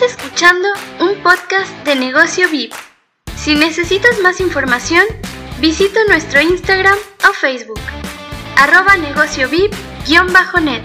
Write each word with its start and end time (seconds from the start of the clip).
Estás 0.00 0.16
escuchando 0.16 0.68
un 1.00 1.20
podcast 1.24 1.72
de 1.84 1.96
negocio 1.96 2.48
VIP. 2.48 2.72
Si 3.34 3.56
necesitas 3.56 4.20
más 4.20 4.40
información, 4.40 5.04
visita 5.60 5.98
nuestro 6.06 6.40
Instagram 6.40 6.96
o 7.28 7.32
Facebook, 7.32 7.80
arroba 8.56 8.96
negocio 8.96 9.48
VIP-net. 9.48 10.84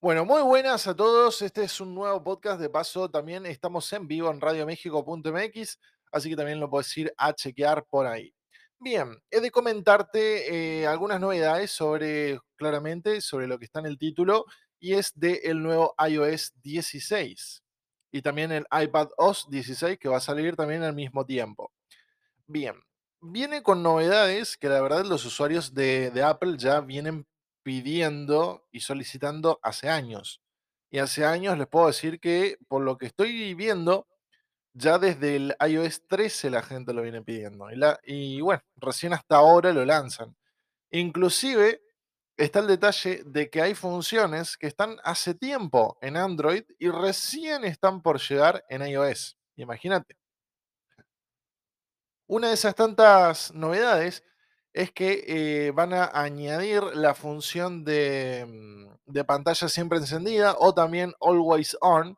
Bueno, 0.00 0.24
muy 0.24 0.42
buenas 0.42 0.88
a 0.88 0.96
todos. 0.96 1.40
Este 1.40 1.62
es 1.62 1.80
un 1.80 1.94
nuevo 1.94 2.24
podcast. 2.24 2.60
De 2.60 2.68
paso, 2.68 3.08
también 3.08 3.46
estamos 3.46 3.92
en 3.92 4.08
vivo 4.08 4.28
en 4.28 4.40
radioméxico.mx, 4.40 5.78
así 6.10 6.30
que 6.30 6.34
también 6.34 6.58
lo 6.58 6.68
puedes 6.68 6.98
ir 6.98 7.14
a 7.16 7.32
chequear 7.32 7.84
por 7.84 8.08
ahí. 8.08 8.34
Bien, 8.84 9.22
he 9.30 9.38
de 9.38 9.52
comentarte 9.52 10.80
eh, 10.80 10.88
algunas 10.88 11.20
novedades 11.20 11.70
sobre, 11.70 12.40
claramente, 12.56 13.20
sobre 13.20 13.46
lo 13.46 13.56
que 13.56 13.66
está 13.66 13.78
en 13.78 13.86
el 13.86 13.96
título, 13.96 14.44
y 14.80 14.94
es 14.94 15.12
del 15.14 15.38
el 15.44 15.62
nuevo 15.62 15.94
iOS 16.04 16.52
16 16.64 17.62
y 18.10 18.22
también 18.22 18.50
el 18.50 18.66
iPad 18.72 19.10
OS 19.18 19.48
16 19.48 20.00
que 20.00 20.08
va 20.08 20.16
a 20.16 20.20
salir 20.20 20.56
también 20.56 20.82
al 20.82 20.96
mismo 20.96 21.24
tiempo. 21.24 21.70
Bien, 22.48 22.74
viene 23.20 23.62
con 23.62 23.84
novedades 23.84 24.56
que 24.56 24.68
la 24.68 24.80
verdad 24.80 25.04
los 25.04 25.24
usuarios 25.24 25.74
de, 25.74 26.10
de 26.10 26.24
Apple 26.24 26.56
ya 26.58 26.80
vienen 26.80 27.24
pidiendo 27.62 28.66
y 28.72 28.80
solicitando 28.80 29.60
hace 29.62 29.90
años. 29.90 30.42
Y 30.90 30.98
hace 30.98 31.24
años 31.24 31.56
les 31.56 31.68
puedo 31.68 31.86
decir 31.86 32.18
que 32.18 32.58
por 32.66 32.82
lo 32.82 32.98
que 32.98 33.06
estoy 33.06 33.54
viendo, 33.54 34.08
ya 34.74 34.98
desde 34.98 35.36
el 35.36 35.56
iOS 35.68 36.06
13 36.08 36.50
la 36.50 36.62
gente 36.62 36.92
lo 36.92 37.02
viene 37.02 37.22
pidiendo. 37.22 37.70
Y, 37.70 37.76
la, 37.76 37.98
y 38.04 38.40
bueno, 38.40 38.62
recién 38.76 39.12
hasta 39.12 39.36
ahora 39.36 39.72
lo 39.72 39.84
lanzan. 39.84 40.36
Inclusive 40.90 41.82
está 42.36 42.60
el 42.60 42.66
detalle 42.68 43.22
de 43.26 43.50
que 43.50 43.62
hay 43.62 43.74
funciones 43.74 44.56
que 44.56 44.66
están 44.66 44.98
hace 45.04 45.34
tiempo 45.34 45.98
en 46.02 46.16
Android 46.16 46.64
y 46.78 46.90
recién 46.90 47.64
están 47.64 48.02
por 48.02 48.20
llegar 48.20 48.64
en 48.68 48.86
iOS. 48.86 49.38
Imagínate. 49.56 50.16
Una 52.26 52.48
de 52.48 52.54
esas 52.54 52.74
tantas 52.74 53.52
novedades 53.54 54.24
es 54.72 54.90
que 54.92 55.24
eh, 55.66 55.70
van 55.72 55.92
a 55.92 56.10
añadir 56.14 56.82
la 56.94 57.14
función 57.14 57.84
de, 57.84 58.46
mm, 58.48 59.12
de 59.12 59.24
pantalla 59.24 59.68
siempre 59.68 59.98
encendida 59.98 60.56
o 60.58 60.74
también 60.74 61.12
always 61.20 61.76
on, 61.80 62.16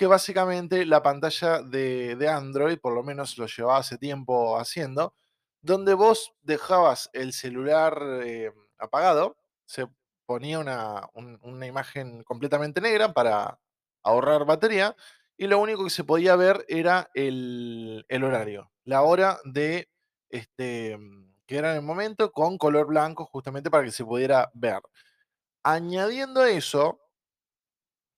que 0.00 0.06
básicamente 0.06 0.86
la 0.86 1.02
pantalla 1.02 1.60
de, 1.60 2.26
Android, 2.26 2.78
por 2.78 2.94
lo 2.94 3.02
menos 3.02 3.36
lo 3.36 3.44
llevaba 3.44 3.80
hace 3.80 3.98
tiempo 3.98 4.58
haciendo, 4.58 5.14
donde 5.60 5.92
vos 5.92 6.32
dejabas 6.40 7.10
el 7.12 7.34
celular 7.34 8.02
eh, 8.24 8.50
apagado, 8.78 9.36
se 9.66 9.86
ponía 10.24 10.58
una, 10.58 11.66
imagen 11.66 12.24
completamente 12.24 12.80
negra 12.80 13.12
para 13.12 13.60
ahorrar 14.02 14.46
batería 14.46 14.96
y 15.36 15.48
lo 15.48 15.58
único 15.58 15.84
que 15.84 15.90
se 15.90 16.04
podía 16.04 16.34
ver 16.34 16.64
era 16.66 17.10
el, 17.12 18.06
horario, 18.10 18.72
la 18.84 19.02
hora 19.02 19.38
de 19.44 19.90
este, 20.30 20.96
que 21.44 21.58
era 21.58 21.72
en 21.72 21.76
el 21.76 21.82
momento 21.82 22.32
con 22.32 22.56
color 22.56 22.86
blanco 22.86 23.26
justamente 23.26 23.70
para 23.70 23.84
que 23.84 23.92
se 23.92 24.06
pudiera 24.06 24.50
ver. 24.54 24.80
Añadiendo 25.62 26.46
eso, 26.46 26.98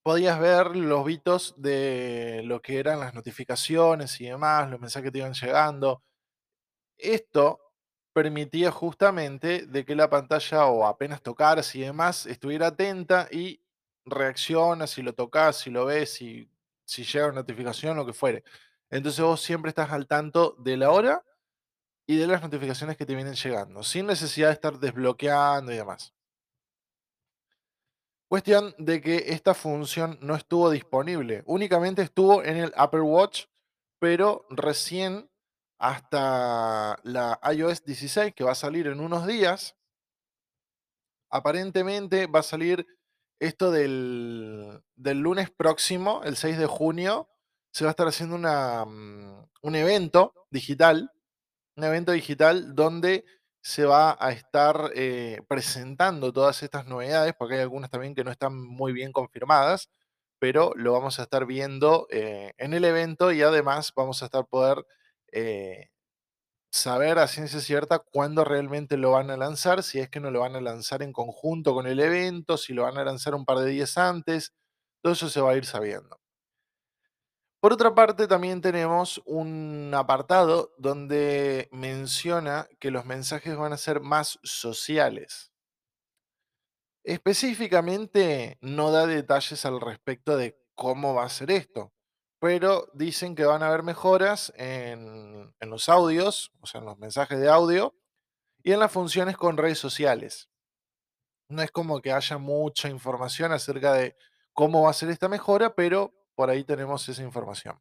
podías 0.03 0.39
ver 0.41 0.77
los 0.77 1.05
bitos 1.05 1.55
de 1.57 2.43
lo 2.45 2.61
que 2.61 2.79
eran 2.79 3.01
las 3.01 3.15
notificaciones 3.15 4.21
y 4.21 4.27
demás, 4.27 4.71
los 4.71 4.81
mensajes 4.81 5.07
que 5.07 5.13
te 5.13 5.19
iban 5.19 5.35
llegando. 5.35 6.03
Esto 6.99 7.61
permitía 8.13 8.71
justamente 8.71 9.67
de 9.67 9.85
que 9.85 9.95
la 9.97 10.11
pantalla 10.11 10.67
o 10.67 10.87
apenas 10.87 11.23
tocaras 11.23 11.75
y 11.75 11.81
demás 11.81 12.27
estuviera 12.27 12.69
atenta 12.69 13.29
y 13.31 13.61
reacciona 14.05 14.87
si 14.87 15.03
lo 15.03 15.15
tocas, 15.15 15.57
si 15.59 15.71
lo 15.71 15.87
ves, 15.87 16.15
si, 16.15 16.49
si 16.85 17.05
llega 17.05 17.27
una 17.27 17.37
notificación, 17.37 17.97
lo 17.97 18.07
que 18.07 18.13
fuere. 18.13 18.45
Entonces 18.91 19.25
vos 19.25 19.41
siempre 19.41 19.71
estás 19.71 19.91
al 19.93 20.07
tanto 20.07 20.57
de 20.59 20.77
la 20.77 20.91
hora 20.91 21.25
y 22.07 22.17
de 22.17 22.27
las 22.27 22.43
notificaciones 22.43 22.97
que 22.97 23.07
te 23.07 23.15
vienen 23.15 23.35
llegando, 23.35 23.83
sin 23.83 24.07
necesidad 24.07 24.49
de 24.49 24.55
estar 24.55 24.79
desbloqueando 24.79 25.73
y 25.73 25.77
demás. 25.77 26.15
Cuestión 28.33 28.75
de 28.79 29.03
que 29.03 29.25
esta 29.27 29.53
función 29.53 30.17
no 30.23 30.35
estuvo 30.35 30.71
disponible, 30.71 31.43
únicamente 31.45 32.01
estuvo 32.01 32.43
en 32.43 32.57
el 32.57 32.73
Apple 32.79 33.03
Watch, 33.03 33.45
pero 33.99 34.47
recién 34.49 35.31
hasta 35.79 36.99
la 37.03 37.39
iOS 37.55 37.85
16, 37.85 38.33
que 38.35 38.43
va 38.43 38.53
a 38.53 38.55
salir 38.55 38.87
en 38.87 39.01
unos 39.01 39.27
días, 39.27 39.77
aparentemente 41.31 42.27
va 42.27 42.41
a 42.41 42.43
salir 42.43 42.87
esto 43.39 43.71
del, 43.71 44.83
lunes 44.97 45.51
próximo, 45.51 46.23
el 46.25 46.37
6 46.37 46.57
de 46.57 46.67
junio, 46.67 47.29
se 47.71 47.85
va 47.85 47.91
a 47.91 47.93
estar 47.93 48.09
haciendo 48.09 48.35
una, 48.35 48.87
mm, 48.87 49.47
un 49.61 49.75
evento 49.75 50.33
digital, 50.51 51.13
un 51.77 51.85
evento 51.85 52.13
digital 52.13 52.75
donde 52.75 53.27
se 53.63 53.85
va 53.87 54.17
a 54.21 54.33
estar 54.33 54.91
eh, 54.97 55.41
presentando 55.49 56.33
todas 56.33 56.63
estas 56.65 56.87
novedades, 56.87 57.35
porque 57.39 57.57
hay 57.57 57.63
algunas 57.63 57.91
también 57.91 58.15
que 58.15 58.25
no 58.25 58.31
están 58.33 58.57
muy 58.57 58.93
bien 58.93 59.13
confirmadas, 59.13 59.91
pero 60.41 60.73
lo 60.77 60.93
vamos 60.93 61.21
a 61.21 61.25
estar 61.25 61.47
viendo 61.47 62.07
eh, 62.11 62.53
en 62.59 62.75
el 62.75 62.85
evento 62.85 63.33
y 63.33 63.43
además 63.43 63.93
vamos 63.97 64.23
a 64.23 64.27
estar 64.27 64.47
poder 64.47 64.85
eh, 65.33 65.89
saber 66.73 67.19
a 67.19 67.29
ciencia 67.29 67.61
cierta 67.61 67.99
cuándo 68.01 68.45
realmente 68.45 68.97
lo 68.97 69.13
van 69.13 69.31
a 69.31 69.37
lanzar, 69.37 69.83
si 69.83 70.01
es 70.01 70.09
que 70.11 70.21
no 70.21 70.31
lo 70.31 70.41
van 70.41 70.57
a 70.57 70.61
lanzar 70.61 71.03
en 71.03 71.13
conjunto 71.13 71.75
con 71.75 71.87
el 71.87 72.01
evento, 72.01 72.57
si 72.59 72.75
lo 72.75 72.85
van 72.85 72.99
a 72.99 73.05
lanzar 73.05 73.35
un 73.35 73.45
par 73.45 73.59
de 73.59 73.71
días 73.71 73.99
antes, 73.99 74.53
todo 75.03 75.13
eso 75.15 75.29
se 75.31 75.41
va 75.43 75.53
a 75.53 75.57
ir 75.57 75.67
sabiendo. 75.67 76.22
Por 77.63 77.73
otra 77.73 77.95
parte, 77.95 78.27
también 78.27 78.61
tenemos 78.61 79.23
un 79.25 79.93
apartado 79.95 80.75
donde 80.79 81.69
menciona 81.71 82.67
que 82.81 82.91
los 82.91 83.05
mensajes 83.05 83.57
van 83.57 83.73
a 83.73 83.77
ser 83.77 84.01
más 84.01 84.41
sociales. 84.43 85.53
Específicamente 87.05 88.59
no 88.63 88.91
da 88.91 89.07
detalles 89.07 89.65
al 89.65 89.81
respecto 89.81 90.37
de 90.37 90.61
cómo 90.75 91.15
va 91.15 91.23
a 91.23 91.29
ser 91.29 91.53
esto, 91.53 91.93
pero 92.41 92.89
dicen 92.95 93.37
que 93.37 93.45
van 93.45 93.63
a 93.63 93.69
haber 93.69 93.85
mejoras 93.85 94.53
en, 94.57 95.55
los 95.61 95.89
audios, 95.89 96.51
o 96.63 96.67
sea, 96.67 96.81
en 96.81 96.87
los 96.87 96.99
mensajes 96.99 97.39
de 97.39 97.49
audio, 97.49 97.95
y 98.65 98.73
en 98.73 98.81
las 98.81 98.91
funciones 98.91 99.37
con 99.37 99.57
redes 99.57 99.79
sociales. 99.79 100.51
No 101.49 101.63
es 101.63 101.71
como 101.71 102.01
que 102.01 102.11
haya 102.11 102.39
mucha 102.39 102.89
información 102.89 103.53
acerca 103.53 103.93
de 103.93 104.17
cómo 104.53 104.83
va 104.83 104.91
a 104.91 104.95
ser 104.95 105.11
esta 105.11 105.29
mejora, 105.29 105.77
pero 105.77 106.13
por 106.35 106.51
ahí 106.51 106.65
tenemos 106.65 107.09
esa 107.09 107.23
información. 107.23 107.81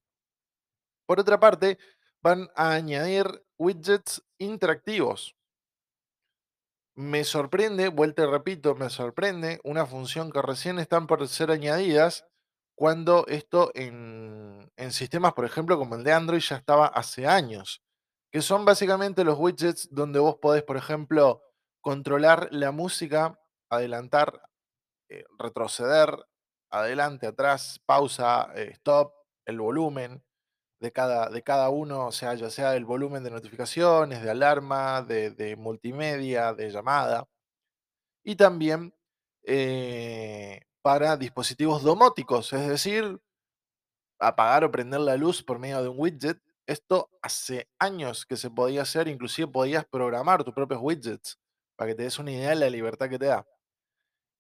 Por 1.06 1.20
otra 1.20 1.40
parte, 1.40 1.78
van 2.22 2.50
a 2.56 2.72
añadir 2.72 3.44
widgets 3.58 4.24
interactivos. 4.38 5.36
Me 6.96 7.24
sorprende, 7.24 7.88
vuelta 7.88 8.24
y 8.24 8.26
repito, 8.26 8.76
me 8.76 8.90
sorprende 8.90 9.60
una 9.64 9.86
función 9.86 10.32
que 10.32 10.42
recién 10.42 10.78
están 10.80 11.08
por 11.08 11.28
ser 11.28 11.52
añadidas 11.52 12.26
cuando 12.76 13.26
esto 13.28 13.72
en, 13.76 14.72
sistemas, 14.90 15.34
por 15.34 15.46
ejemplo, 15.46 15.78
como 15.78 15.96
el 15.96 16.04
de 16.04 16.14
Android, 16.14 16.42
ya 16.42 16.56
estaba 16.58 16.88
hace 16.88 17.28
años, 17.28 17.82
que 18.32 18.42
son 18.42 18.66
básicamente 18.66 19.24
los 19.24 19.38
widgets 19.38 19.88
donde 19.92 20.20
vos 20.20 20.38
podés, 20.42 20.64
por 20.64 20.78
ejemplo, 20.78 21.44
controlar 21.82 22.48
la 22.52 22.72
música, 22.72 23.40
adelantar, 23.70 24.42
eh, 25.10 25.24
retroceder, 25.38 26.26
adelante, 26.72 27.28
atrás, 27.28 27.80
pausa, 27.86 28.52
eh, 28.56 28.72
stop, 28.74 29.14
el 29.46 29.60
volumen 29.60 30.24
de 30.80 30.92
cada, 30.92 31.30
de 31.30 31.44
cada 31.44 31.70
uno, 31.70 32.08
o 32.08 32.12
sea, 32.12 32.34
ya 32.36 32.50
sea 32.50 32.76
el 32.76 32.86
volumen 32.86 33.24
de 33.24 33.32
notificaciones, 33.32 34.24
de 34.24 34.32
alarma, 34.32 35.04
de, 35.04 35.56
multimedia, 35.58 36.54
de 36.54 36.72
llamada. 36.72 37.28
Y 38.24 38.36
también 38.36 38.94
eh, 39.44 40.62
para 40.82 41.18
dispositivos 41.18 41.84
domóticos, 41.84 42.54
es 42.54 42.68
decir, 42.68 43.22
apagar 44.20 44.64
o 44.64 44.72
prender 44.72 45.02
la 45.02 45.18
luz 45.18 45.44
por 45.44 45.60
medio 45.60 45.82
de 45.84 45.90
un 45.90 46.00
widget. 46.00 46.40
Esto 46.68 47.10
hace 47.22 47.70
años 47.80 48.26
que 48.26 48.38
se 48.38 48.50
podía 48.50 48.84
hacer, 48.84 49.08
inclusive 49.08 49.48
podías 49.48 49.86
programar 49.86 50.44
tus 50.44 50.54
propios 50.54 50.82
widgets, 50.82 51.40
para 51.76 51.92
que 51.92 51.96
te 51.96 52.04
des 52.04 52.20
una 52.20 52.32
idea 52.32 52.50
de 52.50 52.56
la 52.56 52.70
libertad 52.70 53.10
que 53.10 53.20
te 53.20 53.26
da 53.26 53.46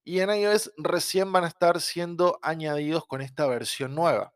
y 0.03 0.19
en 0.19 0.30
iOS 0.30 0.71
recién 0.77 1.31
van 1.31 1.44
a 1.44 1.48
estar 1.48 1.80
siendo 1.81 2.39
añadidos 2.42 3.06
con 3.06 3.21
esta 3.21 3.48
versión 3.48 3.95
nueva. 3.95 4.33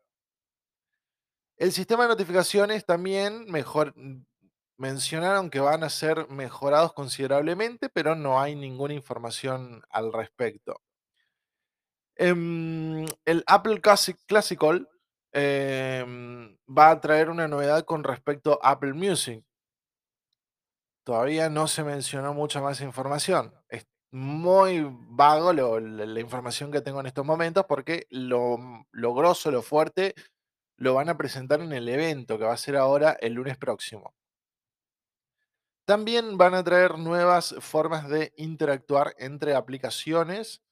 El 1.56 1.72
sistema 1.72 2.04
de 2.04 2.10
notificaciones 2.10 2.84
también 2.84 3.46
mejor, 3.50 3.94
mm, 3.96 4.24
mencionaron 4.78 5.50
que 5.50 5.60
van 5.60 5.84
a 5.84 5.90
ser 5.90 6.28
mejorados 6.28 6.92
considerablemente, 6.92 7.88
pero 7.88 8.14
no 8.14 8.40
hay 8.40 8.54
ninguna 8.54 8.94
información 8.94 9.82
al 9.90 10.12
respecto. 10.12 10.82
Em, 12.18 13.06
el 13.24 13.44
Apple 13.46 13.80
Classical 13.80 14.88
em, 15.32 16.56
va 16.66 16.90
a 16.90 17.00
traer 17.00 17.28
una 17.28 17.46
novedad 17.46 17.84
con 17.84 18.04
respecto 18.04 18.58
a 18.62 18.70
Apple 18.70 18.94
Music. 18.94 19.44
Todavía 21.04 21.48
no 21.50 21.68
se 21.68 21.84
mencionó 21.84 22.34
mucha 22.34 22.60
más 22.60 22.80
información 22.80 23.54
muy 24.16 24.86
vago 25.10 25.52
la, 25.52 26.20
información 26.20 26.72
que 26.72 26.80
tengo 26.80 27.00
en 27.00 27.06
estos 27.06 27.26
momentos 27.26 27.66
porque 27.68 28.06
lo, 28.08 28.56
lo 28.90 29.14
grosso, 29.14 29.50
lo 29.50 29.60
fuerte, 29.60 30.14
lo 30.78 30.94
van 30.94 31.10
a 31.10 31.18
presentar 31.18 31.60
en 31.60 31.74
el 31.74 31.86
evento 31.86 32.38
que 32.38 32.44
va 32.44 32.54
a 32.54 32.56
ser 32.56 32.76
ahora 32.76 33.18
el 33.20 33.34
lunes 33.34 33.58
próximo. 33.58 34.14
También 35.84 36.38
van 36.38 36.54
a 36.54 36.64
traer 36.64 36.98
nuevas 36.98 37.56
formas 37.60 38.08
de 38.08 38.32
interactuar 38.38 39.14
entre 39.18 39.54
aplicaciones, 39.54 40.62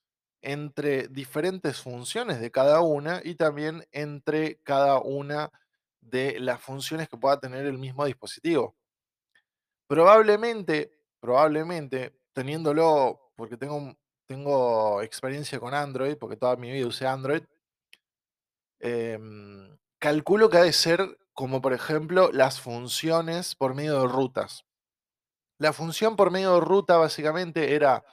entre 0.41 1.09
diferentes 1.09 1.83
funciones 1.83 2.41
de 2.41 2.51
cada 2.51 2.81
una 2.81 3.21
y 3.23 3.35
también 3.35 3.87
entre 3.93 4.59
cada 4.63 5.01
una 5.01 5.51
de 6.01 6.41
las 6.41 6.63
funciones 6.63 7.11
que 7.11 7.19
pueda 7.19 7.41
tener 7.41 7.67
el 7.67 7.77
mismo 7.77 8.07
dispositivo. 8.07 8.75
Probablemente, 9.87 10.99
probablemente, 11.21 12.19
teniéndolo, 12.33 13.24
porque 13.37 13.57
tengo, 13.57 13.97
tengo 14.27 15.03
experiencia 15.03 15.61
con 15.61 15.75
Android, 15.75 16.17
porque 16.17 16.37
toda 16.37 16.57
mi 16.57 16.71
vida 16.71 16.87
usé 16.87 17.07
Android, 17.07 17.43
em, 18.81 19.77
calculo 19.99 20.49
que 20.51 20.59
ha 20.59 20.63
de 20.63 20.73
ser 20.73 21.19
como 21.33 21.61
por 21.61 21.73
ejemplo 21.73 22.31
las 22.33 22.61
funciones 22.61 23.55
por 23.57 23.75
medio 23.75 24.01
de 24.01 24.09
rutas. 24.09 24.65
La 25.59 25.73
función 25.73 26.17
por 26.17 26.31
medio 26.31 26.55
de 26.55 26.61
ruta 26.61 26.97
básicamente 26.97 27.75
era 27.75 28.05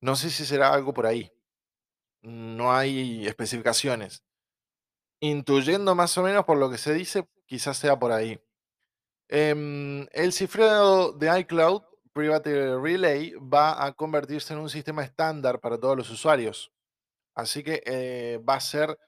No 0.00 0.16
sé 0.16 0.28
si 0.30 0.44
será 0.44 0.72
algo 0.74 0.92
por 0.92 1.06
ahí. 1.06 1.32
No 2.20 2.72
hay 2.72 3.26
especificaciones. 3.26 4.22
Intuyendo 5.20 5.94
más 5.94 6.18
o 6.18 6.22
menos 6.22 6.44
por 6.44 6.58
lo 6.58 6.70
que 6.70 6.76
se 6.78 6.92
dice, 6.92 7.26
quizás 7.46 7.78
sea 7.78 7.98
por 7.98 8.12
ahí. 8.12 8.38
Em, 9.28 10.06
el 10.12 10.32
cifrado 10.32 11.12
de 11.12 11.40
iCloud 11.40 11.82
Private 12.12 12.78
Relay 12.78 13.32
va 13.34 13.84
a 13.84 13.92
convertirse 13.92 14.54
en 14.54 14.60
un 14.60 14.70
sistema 14.70 15.04
estándar 15.04 15.60
para 15.60 15.78
todos 15.78 15.96
los 15.96 16.10
usuarios. 16.10 16.72
Así 17.34 17.62
que 17.62 17.82
eh, 17.86 18.40
va 18.48 18.54
a 18.54 18.60
ser 18.60 18.98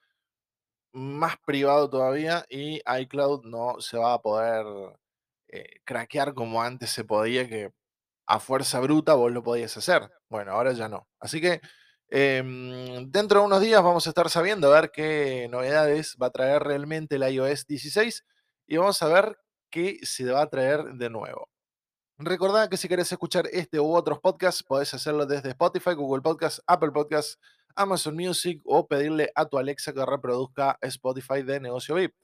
más 0.92 1.36
privado 1.46 1.88
todavía 1.90 2.44
y 2.48 2.80
iCloud 3.00 3.44
no 3.44 3.80
se 3.80 3.98
va 3.98 4.14
a 4.14 4.22
poder 4.22 4.66
eh, 5.48 5.80
craquear 5.84 6.34
como 6.34 6.62
antes 6.62 6.90
se 6.90 7.04
podía, 7.04 7.48
que 7.48 7.72
a 8.26 8.40
fuerza 8.40 8.80
bruta 8.80 9.14
vos 9.14 9.32
lo 9.32 9.42
podías 9.42 9.76
hacer. 9.76 10.10
Bueno, 10.28 10.52
ahora 10.52 10.72
ya 10.72 10.88
no. 10.88 11.08
Así 11.20 11.40
que 11.40 11.60
em, 12.10 13.10
dentro 13.10 13.40
de 13.40 13.46
unos 13.46 13.60
días 13.62 13.82
vamos 13.82 14.06
a 14.06 14.10
estar 14.10 14.30
sabiendo 14.30 14.68
a 14.68 14.80
ver 14.80 14.90
qué 14.92 15.48
novedades 15.50 16.16
va 16.22 16.28
a 16.28 16.30
traer 16.30 16.62
realmente 16.62 17.16
el 17.16 17.22
iOS 17.32 17.66
16 17.66 18.24
y 18.66 18.76
vamos 18.76 19.02
a 19.02 19.08
ver 19.08 19.38
qué 19.70 19.98
se 20.02 20.30
va 20.30 20.42
a 20.42 20.50
traer 20.50 20.84
de 20.94 21.10
nuevo. 21.10 21.48
Recordad 22.18 22.68
que 22.68 22.76
si 22.76 22.88
querés 22.88 23.12
escuchar 23.12 23.48
este 23.52 23.78
u 23.78 23.94
otros 23.94 24.18
podcasts, 24.18 24.62
podés 24.62 24.92
hacerlo 24.92 25.24
desde 25.24 25.50
Spotify, 25.50 25.94
Google 25.94 26.20
Podcasts, 26.20 26.62
Apple 26.66 26.90
Podcasts, 26.90 27.38
Amazon 27.76 28.16
Music 28.16 28.60
o 28.64 28.88
pedirle 28.88 29.30
a 29.36 29.46
tu 29.46 29.56
Alexa 29.56 29.92
que 29.92 30.04
reproduzca 30.04 30.78
Spotify 30.82 31.42
de 31.42 31.60
Negocio 31.60 31.94
VIP. 31.94 32.14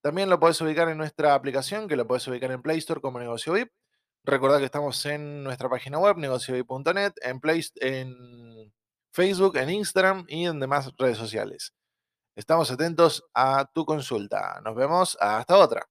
También 0.00 0.30
lo 0.30 0.40
puedes 0.40 0.60
ubicar 0.62 0.88
en 0.88 0.96
nuestra 0.96 1.34
aplicación, 1.34 1.86
que 1.86 1.96
lo 1.96 2.06
puedes 2.06 2.26
ubicar 2.28 2.50
en 2.50 2.62
Play 2.62 2.78
Store 2.78 3.00
como 3.00 3.18
Negocio 3.20 3.52
VIP. 3.52 3.70
Recordad 4.24 4.58
que 4.58 4.64
estamos 4.64 5.04
en 5.04 5.44
nuestra 5.44 5.68
página 5.68 5.98
web, 5.98 6.16
negociovip.net, 6.16 7.12
en 7.20 7.40
Facebook, 9.12 9.56
en 9.58 9.70
Instagram 9.70 10.24
y 10.28 10.46
en 10.46 10.60
demás 10.60 10.90
redes 10.96 11.18
sociales. 11.18 11.74
Estamos 12.34 12.70
atentos 12.70 13.22
a 13.34 13.66
tu 13.74 13.84
consulta. 13.84 14.60
Nos 14.64 14.74
vemos 14.74 15.18
hasta 15.20 15.58
otra. 15.58 15.86